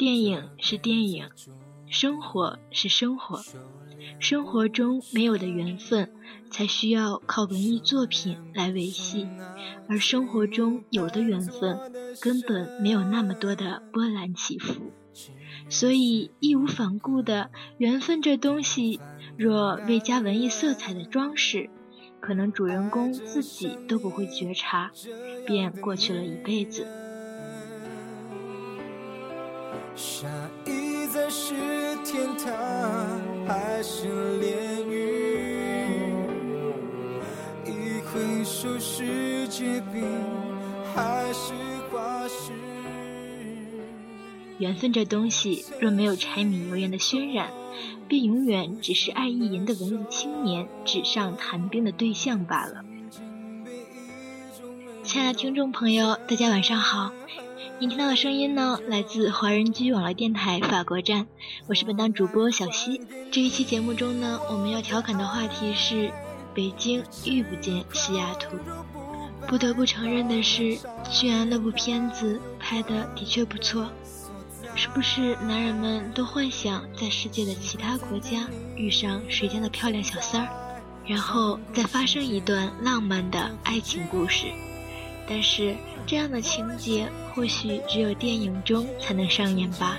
[0.00, 1.28] 电影是电影，
[1.86, 3.42] 生活是生活。
[4.18, 6.10] 生活中没有的缘分，
[6.50, 9.26] 才需要靠文艺作品来维系；
[9.90, 14.90] 而生活中有的缘分，根本没有那么多的波澜起伏。
[15.68, 19.00] 所以，义无反顾的缘分这东西，
[19.36, 21.68] 若未加文艺色彩的装饰，
[22.20, 24.92] 可能主人公自己都不会觉察，
[25.46, 26.86] 便过去了一辈子。
[30.00, 30.26] 下
[30.64, 31.52] 一站是
[32.06, 32.50] 天堂
[33.46, 36.14] 还是炼狱？
[37.66, 40.02] 一回首是结冰
[40.94, 41.52] 还是
[41.92, 42.50] 化石？
[44.56, 47.50] 缘分这东西，若没有柴米油盐的渲染，
[48.08, 52.82] 便永远只是爱意淫的文艺青年纸上谈兵的对象罢了。
[55.02, 57.12] 亲爱的听众朋友，大家晚上好。
[57.80, 61.26] 您听到的声音呢，来自华人居网络电台法国站，
[61.66, 63.00] 我是本档主播小溪。
[63.32, 66.12] 这一期节目中呢，我们要调侃的话题是
[66.54, 68.58] 北京遇不见西雅图。
[69.48, 70.78] 不得不承认的是，
[71.10, 73.88] 居然那部片子拍的的确不错。
[74.74, 80.48] 是不是男人们都幻想在世界的其他国家遇上谁家的漂亮小三儿，
[81.06, 84.48] 然后再发生一段浪漫的爱情故事？
[85.32, 89.96] 但是这样的情节或许只有电影中才能上演吧。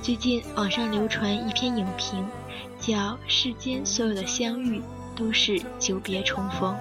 [0.00, 2.24] 最近网上流传一篇影评，
[2.78, 2.94] 叫
[3.26, 4.80] 《世间所有的相遇
[5.16, 6.72] 都是久别重逢》。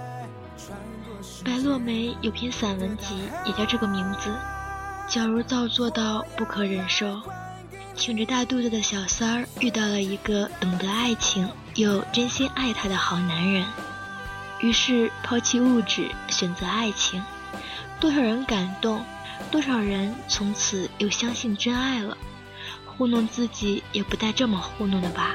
[1.44, 3.16] 白落梅有篇散文集
[3.46, 4.30] 也叫这个名字。
[5.10, 7.20] 假如造作到不可忍受，
[7.96, 13.66] 挺着大肚子的小三儿遇到了一个懂得爱情又真心爱她的好男人，
[14.60, 17.24] 于是抛弃物质，选择爱情。
[18.00, 19.04] 多少人感动，
[19.50, 22.16] 多少人从此又相信真爱了。
[22.86, 25.32] 糊弄自己也不带这么糊弄的吧，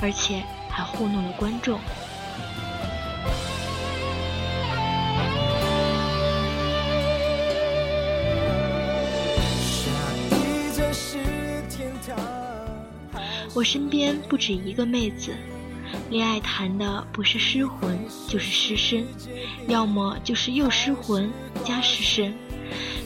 [0.00, 1.78] 而且还糊弄了观众。
[13.54, 15.32] 我身边不止一个妹子，
[16.10, 19.06] 恋爱谈的不是失魂就是失身，
[19.68, 21.30] 要么就是又失魂
[21.62, 22.32] 加失身。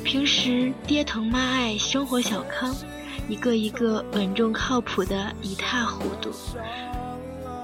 [0.05, 2.73] 平时爹疼妈爱，生活小康，
[3.29, 6.31] 一个一个稳重靠谱的一塌糊涂。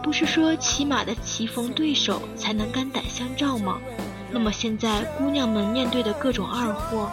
[0.03, 3.79] 不是说起码的棋逢对手才能肝胆相照吗？
[4.33, 7.09] 那么现在姑娘们面对的各种二货，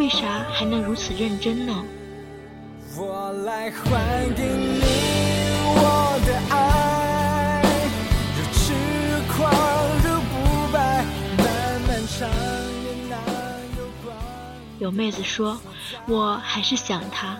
[0.00, 1.84] 为啥还能如此认真呢？
[2.96, 5.11] 我来还给你。
[14.78, 15.60] 有妹子说
[16.08, 17.38] ：“我还是想他。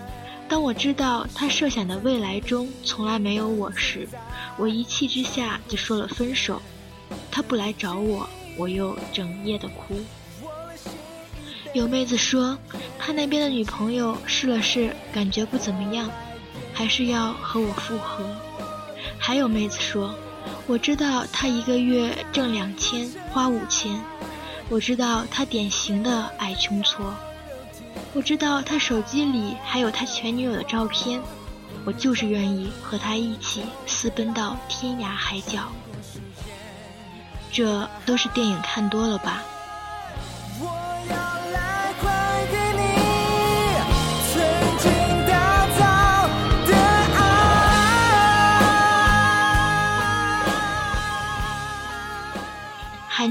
[0.48, 4.08] 当我知道他设想的未来中从来没有我时，
[4.56, 6.62] 我一气之下就说了分手。
[7.32, 10.00] 他不来找我，我又整夜的哭。”
[11.74, 12.56] 有妹子说
[12.96, 16.08] ：“他那边的女朋友试了试，感觉不怎么样，
[16.72, 18.24] 还是要和我复合。”
[19.18, 20.14] 还有妹子说
[20.66, 24.00] ：“我知道他一个月挣两千，花五千。
[24.68, 27.14] 我知道他典型的爱穷挫。”
[28.14, 31.20] 我知道他手机里还有他前女友的照片，
[31.84, 35.68] 我就是愿意和他一起私奔到天涯海角。
[37.50, 39.42] 这都是电影看多了吧？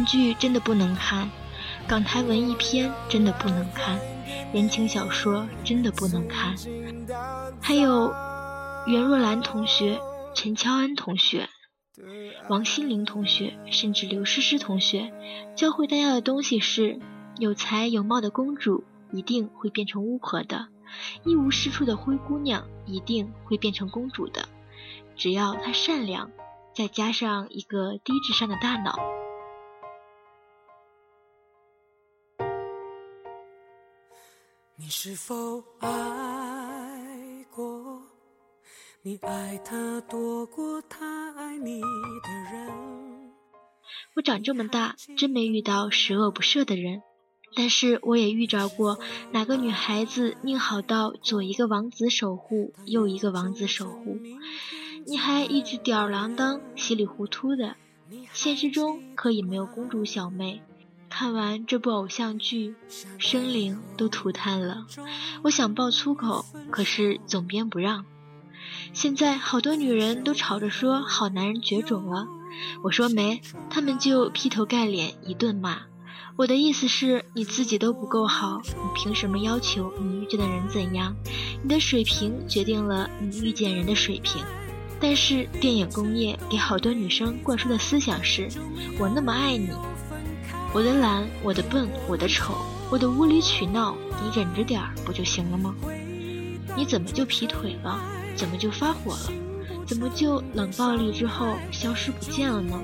[0.05, 1.29] 剧真的不能看，
[1.87, 3.99] 港台文艺片真的不能看。
[4.53, 6.55] 言情小说真的不能看，
[7.61, 8.13] 还有
[8.85, 9.99] 袁若兰同学、
[10.33, 11.47] 陈乔恩同学、
[12.49, 15.13] 王心凌同学，甚至刘诗诗同学，
[15.55, 16.99] 教会大家的东西是：
[17.37, 20.67] 有才有貌的公主一定会变成巫婆的，
[21.23, 24.49] 一无是处的灰姑娘一定会变成公主的，
[25.15, 26.29] 只要她善良，
[26.75, 28.99] 再加上一个低智商的大脑。
[34.83, 38.01] 你是否爱过？
[39.03, 41.87] 你爱他多过他爱你的
[42.51, 43.31] 人？
[44.15, 47.03] 我长这么大，真没遇到十恶不赦的人。
[47.55, 48.97] 但是我也遇着过
[49.31, 54.17] 哪个女孩子命好到左一个王子守护，右一个王子守护，
[55.05, 57.75] 你还一直吊儿郎当、稀里糊涂的。
[58.33, 60.63] 现实中可以没有公主小妹。
[61.11, 62.73] 看完这部偶像剧，
[63.19, 64.87] 生灵都涂炭了。
[65.43, 68.05] 我想爆粗口，可是总编不让。
[68.93, 72.25] 现在好多女人都吵着说好男人绝种了，
[72.81, 75.81] 我说没，他们就劈头盖脸一顿骂。
[76.37, 81.13] 我的意思是，你自己都不够好，你凭什么要求你遇见的人怎样？
[81.61, 84.41] 你的水平决定了你遇见人的水平。
[84.99, 88.47] 但是电影工业给好多女生灌输的思想是：
[88.99, 89.67] 我那么爱你，
[90.73, 92.55] 我的懒，我的笨，我的丑，
[92.89, 95.75] 我的无理取闹，你忍着点儿不就行了吗？
[96.77, 97.99] 你怎么就劈腿了？
[98.37, 99.31] 怎么就发火了？
[99.85, 102.79] 怎么就冷暴力之后消失不见了呢？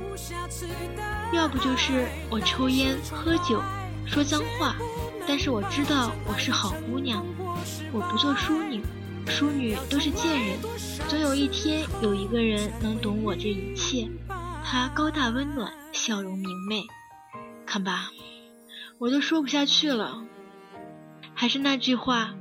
[1.32, 3.62] 要不就是我抽烟、喝酒、
[4.06, 4.76] 说脏话，
[5.26, 7.26] 但是我知道我是好姑娘，
[7.94, 8.84] 我不做淑女。
[9.28, 10.58] 淑女都是贱人，
[11.08, 14.10] 总有一天有一个人能懂我这一切。
[14.64, 16.82] 他高大温暖，笑容明媚。
[17.68, 18.12] 看吧，
[18.98, 20.24] 我都说不下去了。
[21.36, 22.34] 还是那句话，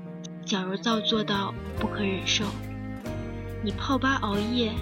[0.46, 2.44] 矫揉造作到不可忍受。
[3.64, 4.72] 你泡吧熬夜，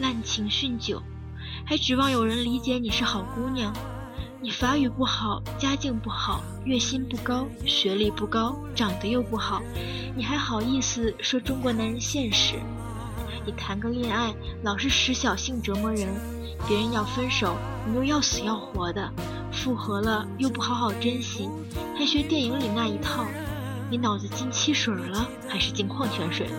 [0.00, 1.02] 滥情酗酒，
[1.66, 3.74] 还指望有人理解你是好姑娘？
[4.40, 9.62] 你法语不好，家境不好，月薪不高，学历不高，长得又不好，
[10.16, 12.54] 你还好意思说中国男人现实？
[13.44, 14.32] 你谈个恋爱
[14.62, 16.08] 老是使小性折磨人，
[16.66, 17.54] 别人要分手
[17.86, 19.12] 你又要死要活的，
[19.52, 21.48] 复合了又不好好珍惜，
[21.96, 23.24] 还学电影里那一套，
[23.90, 26.54] 你脑子进汽水了还是进矿泉水了？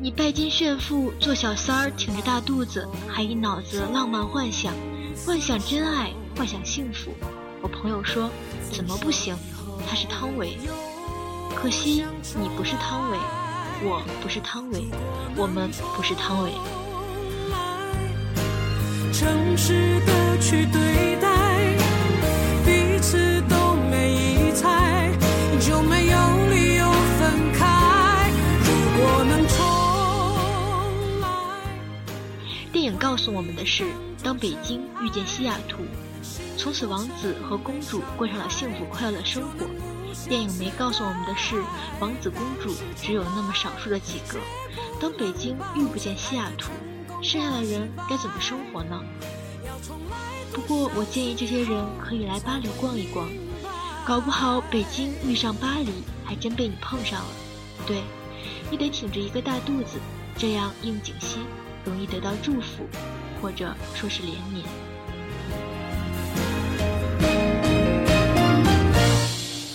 [0.00, 4.72] 你拜金炫富做小三儿，挺着大肚子，还一脑子浪漫幻想。
[5.26, 7.12] 幻想真爱，幻想幸福。
[7.60, 8.30] 我朋友说，
[8.70, 9.36] 怎么不行？
[9.88, 10.56] 他是汤唯。
[11.54, 12.04] 可惜
[12.40, 13.18] 你不是汤唯，
[13.82, 14.84] 我不是汤唯，
[15.36, 16.52] 我们不是汤唯。
[19.12, 21.28] 诚实的去对待，
[22.64, 25.10] 彼此都没疑猜，
[25.60, 26.18] 就没有
[26.50, 27.66] 理由分开。
[32.70, 33.84] 电影告诉我们的是。
[34.20, 35.78] 当北京遇见西雅图，
[36.56, 39.66] 从此王子和公主过上了幸福快乐的生活。
[40.28, 41.62] 电影没告诉我们的是，
[42.00, 44.38] 王子公主只有那么少数的几个。
[45.00, 46.72] 当北京遇不见西雅图，
[47.22, 49.00] 剩下的人该怎么生活呢？
[50.52, 53.28] 不过我建议这些人可以来巴黎逛一逛，
[54.04, 55.90] 搞不好北京遇上巴黎
[56.24, 57.28] 还真被你碰上了。
[57.86, 58.02] 对，
[58.70, 59.98] 你得挺着一个大肚子，
[60.36, 61.38] 这样应景些，
[61.84, 62.86] 容易得到祝福。
[63.40, 64.64] 或者说是怜悯。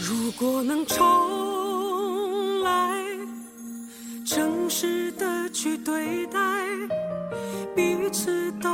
[0.02, 3.02] 如果能重来，
[4.26, 6.40] 诚实的去对待，
[8.14, 8.73] 知道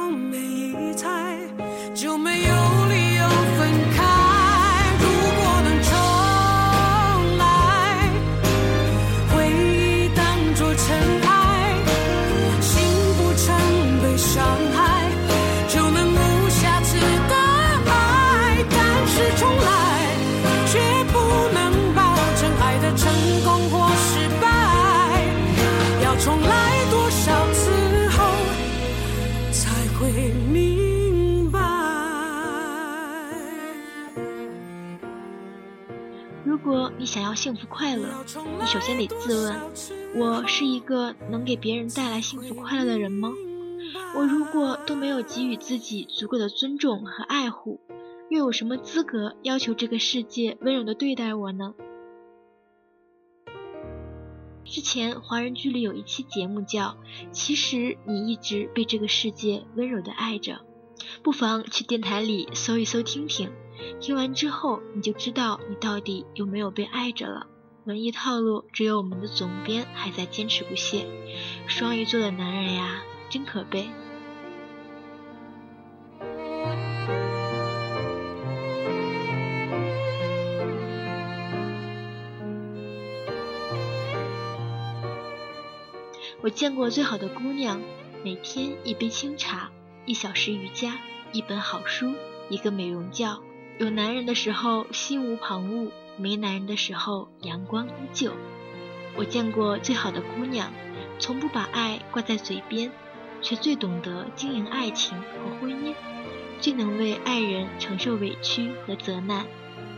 [36.62, 38.10] 如果你想要幸福快乐，
[38.60, 39.56] 你首先得自问：
[40.16, 43.32] 我是一个能给别人带来幸福快乐的人吗？
[44.14, 47.80] 我如果都没有给予自己足够的尊重和爱护，
[48.30, 51.74] 又有什么资格要求这个世界温柔的对待我呢？
[54.66, 56.90] 之前华人剧里有一期节目叫
[57.32, 60.54] 《其实你一直被这个世界温柔的爱着》，
[61.24, 63.52] 不妨去电台里搜一搜听听。
[64.00, 67.48] 听完之后，你就知道你到底有没有被爱着了。
[67.86, 71.08] 文艺套路，只有我们的总编还在坚持不懈。
[71.68, 73.90] 双鱼座的男人呀，真可悲。
[86.42, 87.82] 我见过最好的姑娘，
[88.24, 89.70] 每天一杯清茶，
[90.10, 90.98] 一小时瑜伽，
[91.34, 92.16] 一本好书，
[92.50, 93.44] 一个美容觉。
[93.78, 98.32] 有男人的时候心无旁骛，没男人的时候阳光依旧。
[99.16, 100.74] 我见过最好的姑娘，
[101.20, 102.92] 从不把爱挂在嘴边，
[103.44, 105.94] 却最懂得经营爱情和婚姻，
[106.60, 109.46] 最能为爱人承受委屈和责难，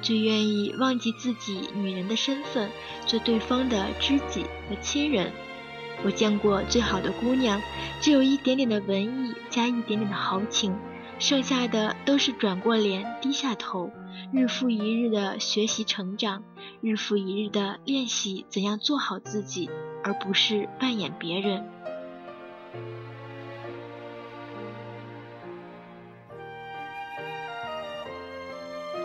[0.01, 2.69] 最愿意忘记自己女人的身份，
[3.05, 5.31] 做对方的知己和亲人。
[6.03, 7.61] 我见过最好的姑娘，
[7.99, 10.75] 只有一点点的文艺加一点点的豪情，
[11.19, 13.91] 剩下的都是转过脸低下头，
[14.33, 16.43] 日复一日的学习成长，
[16.81, 19.69] 日复一日的练习怎样做好自己，
[20.03, 21.63] 而不是扮演别人。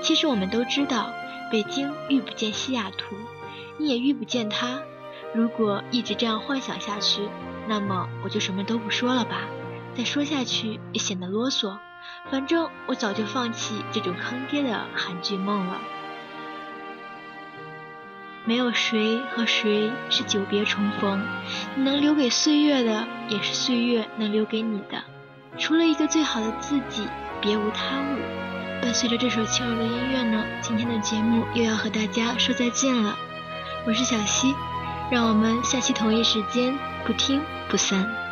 [0.03, 1.13] 其实我们都知道，
[1.53, 3.17] 北京遇不见西雅图，
[3.79, 4.81] 你也遇不见他。
[5.37, 7.29] 如果一直这样幻想下去，
[7.69, 9.43] 那么我就什么都不说了吧。
[9.95, 11.77] 再说下去也显得啰嗦。
[12.31, 15.79] 反正我早就放弃这种坑爹的韩剧梦了。
[18.47, 21.23] 没有谁和谁是久别重逢，
[21.75, 25.03] 你能留给岁月的，也是岁月能留给你的。
[25.59, 27.07] 除了一个最好的自己，
[27.43, 28.17] 别无他物。
[28.81, 33.17] 伴随着这首轻柔的音乐呢，今天的节目又要和大家说再见了。
[33.87, 34.55] 我是小溪。
[35.11, 38.27] 让我们下期同一时间不听不散。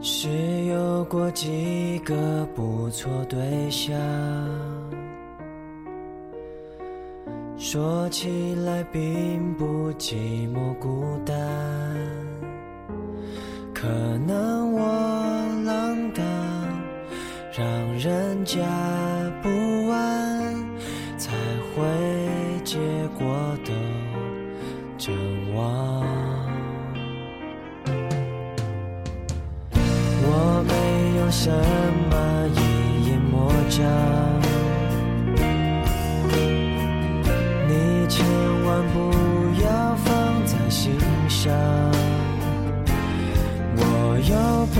[0.00, 0.28] 是
[0.66, 4.73] 有过几个不错对象。
[7.74, 10.14] 说起来并不寂
[10.54, 11.34] 寞孤单，
[13.74, 13.88] 可
[14.28, 14.80] 能我
[15.64, 16.24] 浪荡，
[17.52, 17.66] 让
[17.98, 18.60] 人家
[19.42, 19.48] 不
[19.90, 20.54] 安，
[21.18, 21.32] 才
[21.74, 21.82] 会
[22.62, 22.78] 结
[23.18, 23.72] 果都
[24.96, 25.12] 真
[25.56, 26.06] 忘。
[30.22, 31.50] 我没有什
[32.08, 34.33] 么一眼魔障。
[38.14, 38.24] 千
[38.64, 38.96] 万不
[39.60, 40.96] 要放在心
[41.28, 41.52] 上，
[43.76, 43.82] 我
[44.30, 44.78] 又不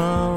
[0.00, 0.29] 就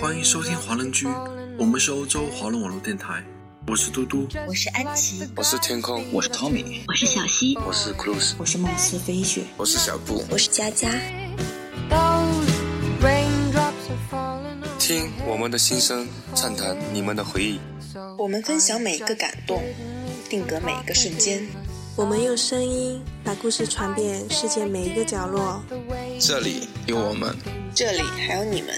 [0.00, 1.06] 欢迎收听华人居，
[1.58, 3.22] 我们是欧洲华人网络电台，
[3.66, 10.90] 我是嘟嘟，我是安琪，我是天空，我是 Tommy，我是小溪，我是 Cruz，我是梦思飞雪，我是小布，我是佳佳。
[14.78, 17.60] 听我们的心声，畅谈你们的回忆，
[18.18, 19.62] 我们分享每一个感动，
[20.28, 21.46] 定格每一个瞬间。
[21.96, 25.62] 我们用声音把故事传遍世界每一个角落。
[26.20, 27.34] 这里有我们，
[27.76, 28.70] 这里还有你们。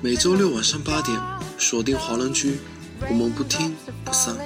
[0.00, 1.20] 每周六晚上八点，
[1.58, 2.60] 锁定华人居，
[3.00, 4.36] 我们不听不散。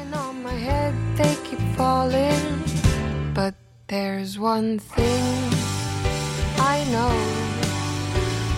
[3.34, 3.52] But
[3.86, 5.52] there's one thing
[6.56, 7.12] I know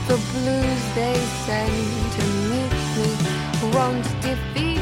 [0.06, 1.68] the blues they send
[2.14, 3.10] to meet me
[3.72, 4.79] won't defeat